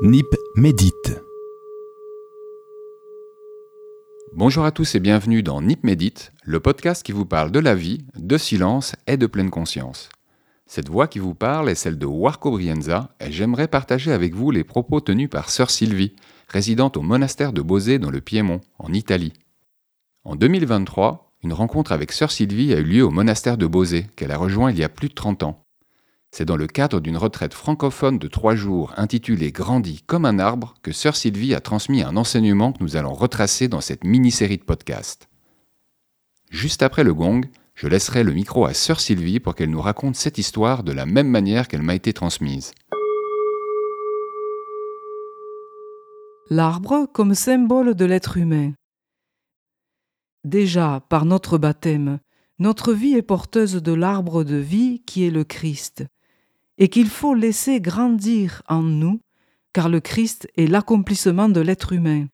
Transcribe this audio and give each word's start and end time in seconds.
Nip 0.00 0.32
médite. 0.54 1.20
Bonjour 4.32 4.64
à 4.64 4.70
tous 4.70 4.94
et 4.94 5.00
bienvenue 5.00 5.42
dans 5.42 5.60
Nip 5.60 5.82
Médite, 5.82 6.32
le 6.44 6.60
podcast 6.60 7.04
qui 7.04 7.10
vous 7.10 7.26
parle 7.26 7.50
de 7.50 7.58
la 7.58 7.74
vie, 7.74 8.04
de 8.16 8.38
silence 8.38 8.94
et 9.08 9.16
de 9.16 9.26
pleine 9.26 9.50
conscience. 9.50 10.08
Cette 10.66 10.88
voix 10.88 11.08
qui 11.08 11.18
vous 11.18 11.34
parle 11.34 11.68
est 11.68 11.74
celle 11.74 11.98
de 11.98 12.06
Warco 12.06 12.52
Brienza 12.52 13.16
et 13.18 13.32
j'aimerais 13.32 13.66
partager 13.66 14.12
avec 14.12 14.36
vous 14.36 14.52
les 14.52 14.62
propos 14.62 15.00
tenus 15.00 15.28
par 15.28 15.50
Sœur 15.50 15.68
Sylvie, 15.68 16.14
résidente 16.46 16.96
au 16.96 17.02
monastère 17.02 17.52
de 17.52 17.60
Bosé 17.60 17.98
dans 17.98 18.12
le 18.12 18.20
Piémont, 18.20 18.60
en 18.78 18.92
Italie. 18.92 19.32
En 20.22 20.36
2023, 20.36 21.32
une 21.42 21.52
rencontre 21.52 21.90
avec 21.90 22.12
Sœur 22.12 22.30
Sylvie 22.30 22.72
a 22.72 22.78
eu 22.78 22.84
lieu 22.84 23.04
au 23.04 23.10
monastère 23.10 23.58
de 23.58 23.66
Bosé, 23.66 24.06
qu'elle 24.14 24.30
a 24.30 24.38
rejoint 24.38 24.70
il 24.70 24.78
y 24.78 24.84
a 24.84 24.88
plus 24.88 25.08
de 25.08 25.14
30 25.14 25.42
ans. 25.42 25.64
C'est 26.30 26.44
dans 26.44 26.56
le 26.56 26.66
cadre 26.66 27.00
d'une 27.00 27.16
retraite 27.16 27.54
francophone 27.54 28.18
de 28.18 28.28
trois 28.28 28.54
jours 28.54 28.92
intitulée 28.96 29.50
Grandis 29.50 30.02
comme 30.06 30.24
un 30.24 30.38
arbre 30.38 30.74
que 30.82 30.92
Sœur 30.92 31.16
Sylvie 31.16 31.54
a 31.54 31.60
transmis 31.60 32.02
un 32.02 32.16
enseignement 32.16 32.72
que 32.72 32.82
nous 32.82 32.96
allons 32.96 33.14
retracer 33.14 33.68
dans 33.68 33.80
cette 33.80 34.04
mini-série 34.04 34.58
de 34.58 34.64
podcasts. 34.64 35.28
Juste 36.50 36.82
après 36.82 37.04
le 37.04 37.14
gong, 37.14 37.42
je 37.74 37.88
laisserai 37.88 38.24
le 38.24 38.32
micro 38.32 38.66
à 38.66 38.74
Sœur 38.74 39.00
Sylvie 39.00 39.40
pour 39.40 39.54
qu'elle 39.54 39.70
nous 39.70 39.80
raconte 39.80 40.16
cette 40.16 40.38
histoire 40.38 40.82
de 40.82 40.92
la 40.92 41.06
même 41.06 41.28
manière 41.28 41.68
qu'elle 41.68 41.82
m'a 41.82 41.94
été 41.94 42.12
transmise. 42.12 42.72
L'arbre 46.50 47.06
comme 47.12 47.34
symbole 47.34 47.94
de 47.94 48.04
l'être 48.04 48.36
humain. 48.36 48.72
Déjà, 50.44 51.04
par 51.08 51.24
notre 51.24 51.58
baptême, 51.58 52.20
notre 52.58 52.92
vie 52.92 53.14
est 53.14 53.22
porteuse 53.22 53.74
de 53.74 53.92
l'arbre 53.92 54.44
de 54.44 54.56
vie 54.56 55.02
qui 55.06 55.26
est 55.26 55.30
le 55.30 55.44
Christ, 55.44 56.04
et 56.78 56.88
qu'il 56.88 57.08
faut 57.08 57.34
laisser 57.34 57.80
grandir 57.80 58.62
en 58.68 58.82
nous, 58.82 59.20
car 59.72 59.88
le 59.88 60.00
Christ 60.00 60.48
est 60.56 60.66
l'accomplissement 60.66 61.48
de 61.48 61.60
l'être 61.60 61.92
humain. 61.92 62.26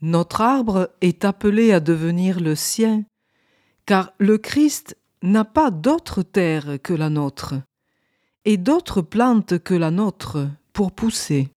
Notre 0.00 0.40
arbre 0.40 0.90
est 1.00 1.24
appelé 1.24 1.72
à 1.72 1.80
devenir 1.80 2.40
le 2.40 2.56
sien, 2.56 3.04
car 3.86 4.12
le 4.18 4.38
Christ 4.38 4.96
n'a 5.22 5.44
pas 5.44 5.70
d'autre 5.70 6.22
terre 6.22 6.78
que 6.82 6.92
la 6.92 7.08
nôtre, 7.08 7.54
et 8.44 8.56
d'autres 8.56 9.02
plantes 9.02 9.58
que 9.58 9.74
la 9.74 9.90
nôtre 9.90 10.48
pour 10.72 10.92
pousser. 10.92 11.50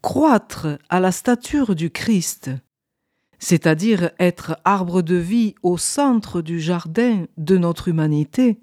Croître 0.00 0.78
à 0.88 1.00
la 1.00 1.12
stature 1.12 1.74
du 1.74 1.90
Christ, 1.90 2.50
c'est-à-dire 3.38 4.12
être 4.18 4.58
arbre 4.64 5.02
de 5.02 5.16
vie 5.16 5.54
au 5.62 5.76
centre 5.76 6.40
du 6.40 6.60
jardin 6.60 7.26
de 7.36 7.58
notre 7.58 7.88
humanité, 7.88 8.58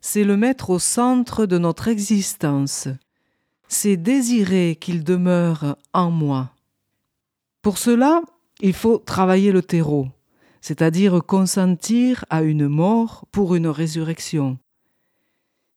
c'est 0.00 0.24
le 0.24 0.36
mettre 0.36 0.70
au 0.70 0.78
centre 0.78 1.46
de 1.46 1.58
notre 1.58 1.88
existence, 1.88 2.88
c'est 3.68 3.96
désirer 3.96 4.76
qu'il 4.80 5.04
demeure 5.04 5.76
en 5.92 6.10
moi. 6.10 6.52
Pour 7.62 7.78
cela, 7.78 8.22
il 8.60 8.72
faut 8.72 8.98
travailler 8.98 9.52
le 9.52 9.62
terreau, 9.62 10.08
c'est-à-dire 10.60 11.20
consentir 11.24 12.24
à 12.30 12.42
une 12.42 12.68
mort 12.68 13.26
pour 13.30 13.54
une 13.54 13.68
résurrection. 13.68 14.58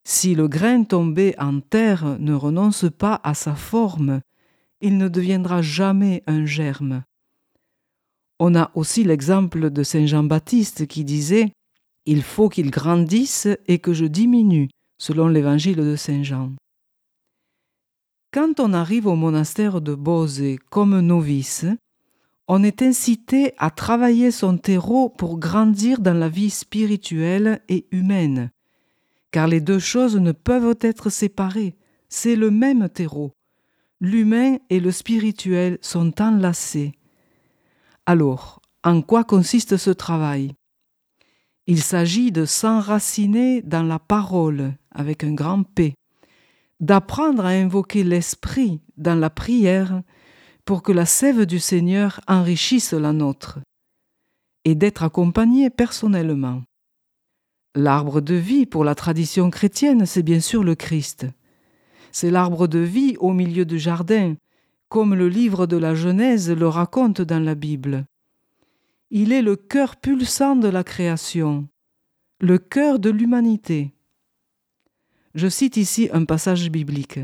Si 0.04 0.34
le 0.34 0.48
grain 0.48 0.84
tombé 0.84 1.36
en 1.38 1.60
terre 1.60 2.18
ne 2.20 2.34
renonce 2.34 2.86
pas 2.98 3.20
à 3.24 3.34
sa 3.34 3.56
forme, 3.56 4.22
il 4.82 4.98
ne 4.98 5.08
deviendra 5.08 5.62
jamais 5.62 6.24
un 6.26 6.46
germe. 6.46 7.04
On 8.40 8.56
a 8.56 8.72
aussi 8.74 9.04
l'exemple 9.04 9.70
de 9.70 9.84
Saint 9.84 10.08
Jean-Baptiste 10.08 10.88
qui 10.88 11.04
disait 11.04 11.54
il 12.06 12.24
faut 12.24 12.50
qu'il 12.50 12.72
grandisse 12.72 13.48
et 13.68 13.80
que 13.80 13.94
je 13.94 14.06
diminue, 14.06 14.70
selon 14.98 15.28
l'évangile 15.28 15.78
de 15.78 15.96
Saint 15.96 16.24
Jean. 16.24 16.52
Quand 18.34 18.60
on 18.60 18.74
arrive 18.74 19.08
au 19.08 19.16
monastère 19.16 19.82
de 19.82 19.94
Bose 19.94 20.42
comme 20.70 21.00
novice, 21.00 21.66
on 22.48 22.64
est 22.64 22.82
incité 22.82 23.54
à 23.58 23.70
travailler 23.70 24.32
son 24.32 24.58
terreau 24.58 25.10
pour 25.10 25.38
grandir 25.38 26.00
dans 26.00 26.14
la 26.14 26.30
vie 26.30 26.50
spirituelle 26.50 27.62
et 27.70 27.88
humaine, 27.92 28.52
car 29.32 29.48
les 29.48 29.62
deux 29.62 29.80
choses 29.80 30.18
ne 30.18 30.32
peuvent 30.32 30.78
être 30.82 31.10
séparées, 31.10 31.76
c'est 32.10 32.36
le 32.36 32.52
même 32.52 32.90
terreau. 32.90 33.34
L'humain 34.00 34.58
et 34.70 34.80
le 34.80 34.92
spirituel 34.92 35.78
sont 35.82 36.22
enlacés. 36.22 36.94
Alors, 38.06 38.62
en 38.84 39.02
quoi 39.02 39.24
consiste 39.24 39.78
ce 39.78 39.92
travail? 39.92 40.54
Il 41.72 41.82
s'agit 41.82 42.34
de 42.34 42.44
s'enraciner 42.44 43.62
dans 43.62 43.84
la 43.84 43.98
parole 43.98 44.74
avec 44.94 45.24
un 45.24 45.32
grand 45.32 45.64
P, 45.64 45.94
d'apprendre 46.82 47.46
à 47.46 47.52
invoquer 47.52 48.04
l'Esprit 48.04 48.82
dans 48.98 49.16
la 49.16 49.30
prière 49.30 50.02
pour 50.66 50.84
que 50.84 50.92
la 50.92 51.06
sève 51.06 51.46
du 51.46 51.60
Seigneur 51.60 52.20
enrichisse 52.28 52.92
la 52.92 53.14
nôtre, 53.14 53.60
et 54.66 54.76
d'être 54.76 55.02
accompagné 55.02 55.70
personnellement. 55.70 56.62
L'arbre 57.74 58.20
de 58.20 58.36
vie 58.36 58.66
pour 58.66 58.84
la 58.84 58.94
tradition 58.94 59.50
chrétienne, 59.50 60.06
c'est 60.06 60.24
bien 60.24 60.42
sûr 60.42 60.66
le 60.66 60.76
Christ. 60.76 61.26
C'est 62.12 62.32
l'arbre 62.32 62.68
de 62.68 62.80
vie 62.80 63.16
au 63.22 63.32
milieu 63.32 63.64
du 63.64 63.80
jardin, 63.80 64.36
comme 64.90 65.16
le 65.16 65.30
livre 65.30 65.68
de 65.68 65.78
la 65.78 65.96
Genèse 65.96 66.52
le 66.52 66.68
raconte 66.68 67.22
dans 67.22 67.40
la 67.40 67.56
Bible. 67.56 68.04
Il 69.14 69.34
est 69.34 69.42
le 69.42 69.58
cœur 69.58 69.98
pulsant 69.98 70.56
de 70.56 70.70
la 70.70 70.86
création, 70.86 71.68
le 72.40 72.58
cœur 72.58 72.98
de 72.98 73.10
l'humanité. 73.10 73.94
Je 75.36 75.50
cite 75.50 75.76
ici 75.76 76.08
un 76.14 76.24
passage 76.24 76.72
biblique. 76.72 77.20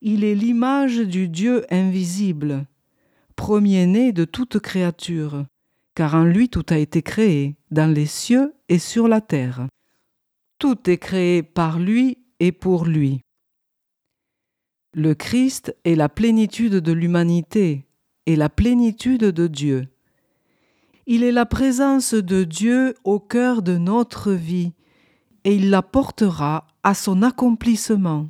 Il 0.00 0.22
est 0.22 0.36
l'image 0.36 0.98
du 0.98 1.28
Dieu 1.28 1.66
invisible, 1.74 2.68
premier-né 3.34 4.12
de 4.12 4.24
toute 4.24 4.60
créature, 4.60 5.44
car 5.96 6.14
en 6.14 6.22
lui 6.22 6.48
tout 6.48 6.66
a 6.68 6.78
été 6.78 7.02
créé, 7.02 7.56
dans 7.72 7.92
les 7.92 8.06
cieux 8.06 8.54
et 8.68 8.78
sur 8.78 9.08
la 9.08 9.20
terre. 9.20 9.66
Tout 10.60 10.88
est 10.88 10.98
créé 10.98 11.42
par 11.42 11.80
lui 11.80 12.18
et 12.38 12.52
pour 12.52 12.84
lui. 12.84 13.22
Le 14.94 15.16
Christ 15.16 15.76
est 15.84 15.96
la 15.96 16.08
plénitude 16.08 16.74
de 16.74 16.92
l'humanité 16.92 17.88
et 18.26 18.36
la 18.36 18.48
plénitude 18.48 19.24
de 19.24 19.48
Dieu. 19.48 19.88
Il 21.10 21.24
est 21.24 21.32
la 21.32 21.46
présence 21.46 22.12
de 22.12 22.44
Dieu 22.44 22.94
au 23.02 23.18
cœur 23.18 23.62
de 23.62 23.78
notre 23.78 24.32
vie 24.32 24.74
et 25.44 25.56
il 25.56 25.70
la 25.70 25.80
portera 25.80 26.66
à 26.82 26.92
son 26.92 27.22
accomplissement. 27.22 28.28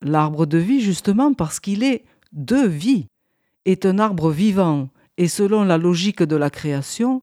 L'arbre 0.00 0.46
de 0.46 0.58
vie, 0.58 0.80
justement 0.80 1.34
parce 1.34 1.58
qu'il 1.58 1.82
est 1.82 2.04
de 2.30 2.64
vie, 2.64 3.08
est 3.64 3.84
un 3.84 3.98
arbre 3.98 4.30
vivant 4.30 4.90
et 5.16 5.26
selon 5.26 5.64
la 5.64 5.76
logique 5.76 6.22
de 6.22 6.36
la 6.36 6.50
création, 6.50 7.20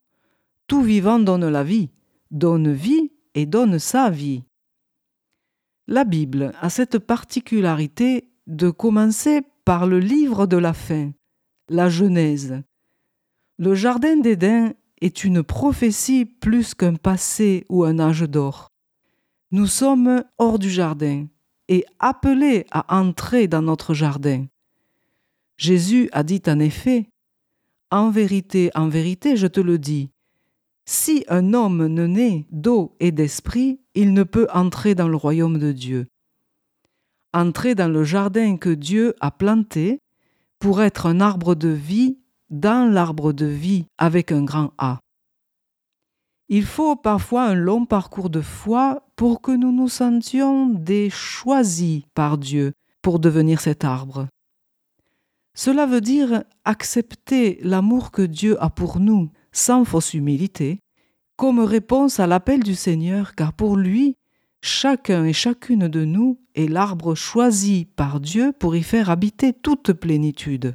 tout 0.66 0.82
vivant 0.82 1.18
donne 1.18 1.48
la 1.48 1.64
vie, 1.64 1.88
donne 2.30 2.70
vie 2.70 3.12
et 3.34 3.46
donne 3.46 3.78
sa 3.78 4.10
vie. 4.10 4.42
La 5.86 6.04
Bible 6.04 6.52
a 6.60 6.68
cette 6.68 6.98
particularité 6.98 8.28
de 8.46 8.68
commencer 8.68 9.40
par 9.64 9.86
le 9.86 10.00
livre 10.00 10.44
de 10.44 10.58
la 10.58 10.74
fin, 10.74 11.12
la 11.70 11.88
Genèse, 11.88 12.62
le 13.58 13.74
Jardin 13.74 14.16
d'Éden 14.16 14.74
est 15.00 15.24
une 15.24 15.42
prophétie 15.42 16.24
plus 16.24 16.74
qu'un 16.74 16.94
passé 16.94 17.66
ou 17.68 17.84
un 17.84 17.98
âge 17.98 18.22
d'or. 18.22 18.68
Nous 19.50 19.66
sommes 19.66 20.24
hors 20.38 20.58
du 20.58 20.70
jardin 20.70 21.26
et 21.68 21.84
appelés 21.98 22.66
à 22.70 22.98
entrer 22.98 23.48
dans 23.48 23.62
notre 23.62 23.94
jardin. 23.94 24.46
Jésus 25.58 26.08
a 26.12 26.22
dit 26.22 26.42
en 26.46 26.58
effet, 26.58 27.10
En 27.90 28.10
vérité, 28.10 28.70
en 28.74 28.88
vérité, 28.88 29.36
je 29.36 29.46
te 29.46 29.60
le 29.60 29.78
dis, 29.78 30.10
si 30.86 31.24
un 31.28 31.52
homme 31.52 31.86
ne 31.86 32.06
naît 32.06 32.46
d'eau 32.50 32.96
et 32.98 33.12
d'esprit, 33.12 33.80
il 33.94 34.14
ne 34.14 34.22
peut 34.22 34.48
entrer 34.52 34.94
dans 34.94 35.08
le 35.08 35.16
royaume 35.16 35.58
de 35.58 35.72
Dieu. 35.72 36.06
Entrer 37.34 37.74
dans 37.74 37.88
le 37.88 38.04
jardin 38.04 38.56
que 38.56 38.70
Dieu 38.70 39.14
a 39.20 39.30
planté 39.30 40.00
pour 40.58 40.82
être 40.82 41.06
un 41.06 41.20
arbre 41.20 41.54
de 41.54 41.68
vie 41.68 42.21
dans 42.52 42.88
l'arbre 42.88 43.32
de 43.32 43.46
vie 43.46 43.86
avec 43.98 44.30
un 44.30 44.44
grand 44.44 44.72
A. 44.78 45.00
Il 46.48 46.64
faut 46.64 46.96
parfois 46.96 47.44
un 47.44 47.54
long 47.54 47.86
parcours 47.86 48.28
de 48.28 48.42
foi 48.42 49.06
pour 49.16 49.40
que 49.40 49.52
nous 49.52 49.72
nous 49.72 49.88
sentions 49.88 50.68
des 50.68 51.08
choisis 51.08 52.02
par 52.14 52.36
Dieu 52.36 52.74
pour 53.00 53.18
devenir 53.18 53.60
cet 53.60 53.84
arbre. 53.84 54.28
Cela 55.54 55.86
veut 55.86 56.02
dire 56.02 56.44
accepter 56.64 57.58
l'amour 57.62 58.10
que 58.10 58.22
Dieu 58.22 58.62
a 58.62 58.70
pour 58.70 59.00
nous 59.00 59.30
sans 59.50 59.84
fausse 59.84 60.14
humilité, 60.14 60.80
comme 61.36 61.60
réponse 61.60 62.20
à 62.20 62.26
l'appel 62.26 62.62
du 62.62 62.74
Seigneur, 62.74 63.34
car 63.34 63.52
pour 63.52 63.76
lui, 63.76 64.16
chacun 64.62 65.24
et 65.24 65.32
chacune 65.32 65.88
de 65.88 66.04
nous 66.04 66.38
est 66.54 66.68
l'arbre 66.68 67.14
choisi 67.14 67.86
par 67.96 68.20
Dieu 68.20 68.52
pour 68.58 68.76
y 68.76 68.82
faire 68.82 69.10
habiter 69.10 69.52
toute 69.52 69.92
plénitude. 69.92 70.74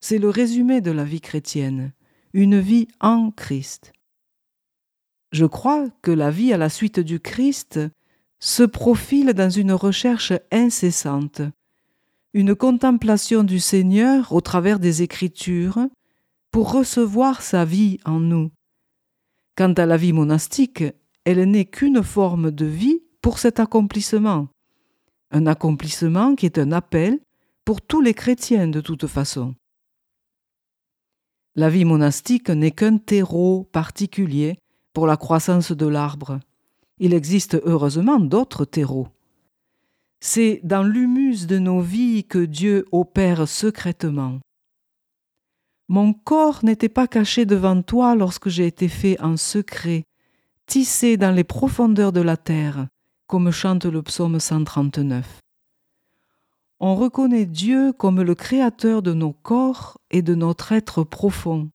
C'est 0.00 0.18
le 0.18 0.30
résumé 0.30 0.80
de 0.80 0.90
la 0.90 1.04
vie 1.04 1.20
chrétienne, 1.20 1.92
une 2.32 2.58
vie 2.58 2.88
en 3.00 3.30
Christ. 3.30 3.92
Je 5.32 5.44
crois 5.44 5.88
que 6.02 6.10
la 6.10 6.30
vie 6.30 6.52
à 6.52 6.56
la 6.56 6.68
suite 6.68 7.00
du 7.00 7.20
Christ 7.20 7.78
se 8.38 8.62
profile 8.62 9.34
dans 9.34 9.50
une 9.50 9.72
recherche 9.72 10.32
incessante, 10.50 11.42
une 12.32 12.54
contemplation 12.54 13.44
du 13.44 13.60
Seigneur 13.60 14.32
au 14.32 14.40
travers 14.40 14.78
des 14.78 15.02
Écritures 15.02 15.86
pour 16.50 16.72
recevoir 16.72 17.42
sa 17.42 17.64
vie 17.64 17.98
en 18.04 18.18
nous. 18.18 18.50
Quant 19.56 19.74
à 19.74 19.86
la 19.86 19.98
vie 19.98 20.14
monastique, 20.14 20.84
elle 21.24 21.44
n'est 21.50 21.66
qu'une 21.66 22.02
forme 22.02 22.50
de 22.50 22.64
vie 22.64 23.02
pour 23.20 23.38
cet 23.38 23.60
accomplissement, 23.60 24.48
un 25.30 25.46
accomplissement 25.46 26.34
qui 26.34 26.46
est 26.46 26.58
un 26.58 26.72
appel 26.72 27.20
pour 27.64 27.82
tous 27.82 28.00
les 28.00 28.14
chrétiens 28.14 28.68
de 28.68 28.80
toute 28.80 29.06
façon. 29.06 29.54
La 31.56 31.68
vie 31.68 31.84
monastique 31.84 32.48
n'est 32.48 32.70
qu'un 32.70 32.98
terreau 32.98 33.64
particulier 33.72 34.58
pour 34.92 35.06
la 35.06 35.16
croissance 35.16 35.72
de 35.72 35.86
l'arbre. 35.86 36.38
Il 36.98 37.12
existe 37.12 37.60
heureusement 37.64 38.20
d'autres 38.20 38.64
terreaux. 38.64 39.08
C'est 40.20 40.60
dans 40.62 40.82
l'humus 40.82 41.46
de 41.46 41.58
nos 41.58 41.80
vies 41.80 42.24
que 42.24 42.44
Dieu 42.44 42.84
opère 42.92 43.48
secrètement. 43.48 44.38
Mon 45.88 46.12
corps 46.12 46.60
n'était 46.62 46.88
pas 46.88 47.08
caché 47.08 47.46
devant 47.46 47.82
toi 47.82 48.14
lorsque 48.14 48.48
j'ai 48.48 48.66
été 48.66 48.86
fait 48.86 49.20
en 49.20 49.36
secret, 49.36 50.04
tissé 50.66 51.16
dans 51.16 51.32
les 51.32 51.42
profondeurs 51.42 52.12
de 52.12 52.20
la 52.20 52.36
terre, 52.36 52.86
comme 53.26 53.50
chante 53.50 53.86
le 53.86 54.02
psaume 54.02 54.38
139 54.38 55.40
on 56.80 56.94
reconnaît 56.94 57.46
Dieu 57.46 57.92
comme 57.92 58.22
le 58.22 58.34
créateur 58.34 59.02
de 59.02 59.12
nos 59.12 59.32
corps 59.32 59.98
et 60.10 60.22
de 60.22 60.34
notre 60.34 60.72
être 60.72 61.04
profond. 61.04 61.70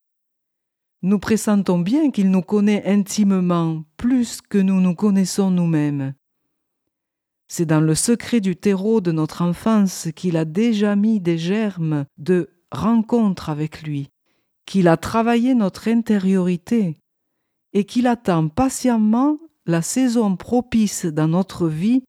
Nous 1.04 1.20
pressentons 1.20 1.78
bien 1.78 2.10
qu'il 2.10 2.32
nous 2.32 2.42
connaît 2.42 2.84
intimement 2.88 3.84
plus 3.98 4.42
que 4.42 4.58
nous 4.58 4.82
nous 4.82 4.96
connaissons 4.96 5.52
nous-mêmes. 5.52 6.16
C'est 7.48 7.68
dans 7.68 7.82
le 7.82 7.94
secret 7.94 8.40
du 8.40 8.56
terreau 8.56 9.02
de 9.02 9.12
notre 9.12 9.44
enfance 9.44 10.08
qu'il 10.16 10.36
a 10.36 10.46
déjà 10.46 10.96
mis 10.96 11.20
des 11.20 11.38
germes 11.38 12.06
de 12.18 12.50
rencontre 12.72 13.50
avec 13.50 13.84
lui, 13.84 14.10
qu'il 14.66 14.88
a 14.88 14.98
travaillé 14.98 15.54
notre 15.54 15.88
intériorité 15.88 16.98
et 17.74 17.84
qu'il 17.84 18.08
attend 18.08 18.48
patiemment 18.48 19.38
la 19.68 19.84
saison 19.84 20.36
propice 20.36 21.06
dans 21.06 21.28
notre 21.28 21.68
vie 21.68 22.04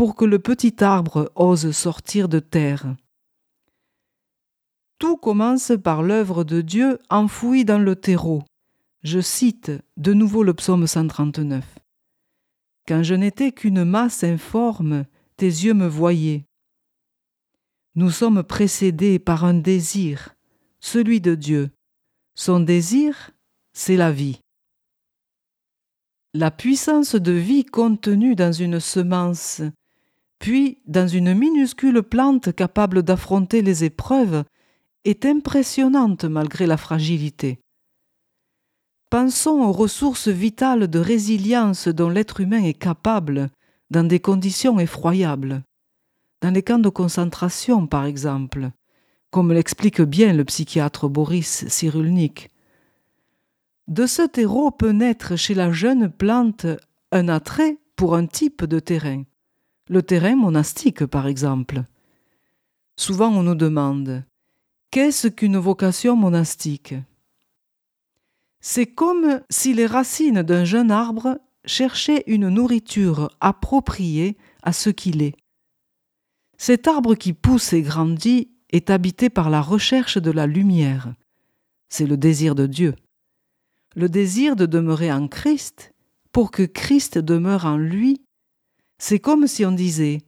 pour 0.00 0.16
que 0.16 0.24
le 0.24 0.38
petit 0.38 0.82
arbre 0.82 1.30
ose 1.34 1.72
sortir 1.72 2.30
de 2.30 2.38
terre. 2.38 2.96
Tout 4.98 5.18
commence 5.18 5.72
par 5.84 6.02
l'œuvre 6.02 6.42
de 6.42 6.62
Dieu 6.62 6.98
enfouie 7.10 7.66
dans 7.66 7.78
le 7.78 7.94
terreau. 7.94 8.42
Je 9.02 9.20
cite 9.20 9.70
de 9.98 10.14
nouveau 10.14 10.42
le 10.42 10.54
psaume 10.54 10.86
139. 10.86 11.66
Quand 12.88 13.02
je 13.02 13.14
n'étais 13.14 13.52
qu'une 13.52 13.84
masse 13.84 14.24
informe, 14.24 15.04
tes 15.36 15.44
yeux 15.44 15.74
me 15.74 15.86
voyaient. 15.86 16.46
Nous 17.94 18.10
sommes 18.10 18.42
précédés 18.42 19.18
par 19.18 19.44
un 19.44 19.52
désir, 19.52 20.34
celui 20.80 21.20
de 21.20 21.34
Dieu. 21.34 21.72
Son 22.34 22.60
désir, 22.60 23.32
c'est 23.74 23.98
la 23.98 24.12
vie. 24.12 24.40
La 26.32 26.50
puissance 26.50 27.16
de 27.16 27.32
vie 27.32 27.66
contenue 27.66 28.34
dans 28.34 28.52
une 28.52 28.80
semence 28.80 29.60
puis 30.40 30.78
dans 30.86 31.06
une 31.06 31.34
minuscule 31.34 32.02
plante 32.02 32.52
capable 32.52 33.04
d'affronter 33.04 33.62
les 33.62 33.84
épreuves, 33.84 34.42
est 35.04 35.24
impressionnante 35.24 36.24
malgré 36.24 36.66
la 36.66 36.76
fragilité. 36.76 37.60
Pensons 39.10 39.60
aux 39.62 39.72
ressources 39.72 40.28
vitales 40.28 40.88
de 40.88 40.98
résilience 40.98 41.88
dont 41.88 42.08
l'être 42.08 42.40
humain 42.40 42.62
est 42.64 42.74
capable 42.74 43.50
dans 43.90 44.04
des 44.04 44.20
conditions 44.20 44.80
effroyables. 44.80 45.62
Dans 46.42 46.50
les 46.50 46.62
camps 46.62 46.78
de 46.78 46.88
concentration, 46.88 47.86
par 47.86 48.06
exemple, 48.06 48.70
comme 49.30 49.52
l'explique 49.52 50.00
bien 50.00 50.32
le 50.32 50.44
psychiatre 50.44 51.08
Boris 51.08 51.68
Cyrulnik. 51.68 52.50
De 53.88 54.06
ce 54.06 54.22
terreau 54.22 54.70
peut 54.70 54.92
naître 54.92 55.36
chez 55.36 55.54
la 55.54 55.70
jeune 55.70 56.10
plante 56.10 56.66
un 57.12 57.28
attrait 57.28 57.78
pour 57.96 58.14
un 58.14 58.26
type 58.26 58.64
de 58.64 58.78
terrain 58.78 59.24
le 59.90 60.02
terrain 60.02 60.36
monastique 60.36 61.04
par 61.04 61.26
exemple. 61.26 61.82
Souvent 62.96 63.28
on 63.28 63.42
nous 63.42 63.56
demande 63.56 64.24
Qu'est-ce 64.92 65.26
qu'une 65.26 65.58
vocation 65.58 66.14
monastique? 66.16 66.94
C'est 68.60 68.86
comme 68.86 69.40
si 69.50 69.74
les 69.74 69.86
racines 69.86 70.42
d'un 70.42 70.64
jeune 70.64 70.92
arbre 70.92 71.40
cherchaient 71.64 72.22
une 72.28 72.48
nourriture 72.48 73.36
appropriée 73.40 74.36
à 74.62 74.72
ce 74.72 74.90
qu'il 74.90 75.22
est. 75.22 75.34
Cet 76.56 76.86
arbre 76.86 77.16
qui 77.16 77.32
pousse 77.32 77.72
et 77.72 77.82
grandit 77.82 78.52
est 78.70 78.90
habité 78.90 79.28
par 79.28 79.50
la 79.50 79.60
recherche 79.60 80.18
de 80.18 80.30
la 80.30 80.46
lumière. 80.46 81.12
C'est 81.88 82.06
le 82.06 82.16
désir 82.16 82.54
de 82.54 82.66
Dieu. 82.66 82.94
Le 83.96 84.08
désir 84.08 84.54
de 84.54 84.66
demeurer 84.66 85.10
en 85.10 85.26
Christ 85.26 85.92
pour 86.30 86.52
que 86.52 86.62
Christ 86.62 87.18
demeure 87.18 87.66
en 87.66 87.76
lui 87.76 88.22
c'est 89.00 89.18
comme 89.18 89.46
si 89.46 89.64
on 89.64 89.72
disait, 89.72 90.18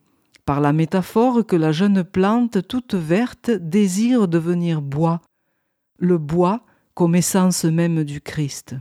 par 0.47 0.61
la 0.61 0.73
métaphore, 0.73 1.47
que 1.47 1.57
la 1.57 1.73
jeune 1.73 2.03
plante 2.03 2.67
toute 2.67 2.95
verte 2.95 3.51
désire 3.51 4.27
devenir 4.29 4.81
bois, 4.81 5.21
le 5.99 6.19
bois 6.19 6.65
comme 6.95 7.15
essence 7.15 7.65
même 7.65 8.03
du 8.03 8.21
Christ. 8.21 8.75